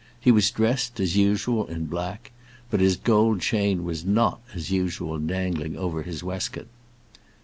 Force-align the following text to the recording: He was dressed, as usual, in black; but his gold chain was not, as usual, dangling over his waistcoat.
He 0.19 0.31
was 0.31 0.49
dressed, 0.49 0.99
as 0.99 1.15
usual, 1.15 1.67
in 1.67 1.85
black; 1.85 2.31
but 2.71 2.79
his 2.79 2.97
gold 2.97 3.39
chain 3.41 3.83
was 3.83 4.03
not, 4.03 4.41
as 4.55 4.71
usual, 4.71 5.19
dangling 5.19 5.77
over 5.77 6.01
his 6.01 6.23
waistcoat. 6.23 6.65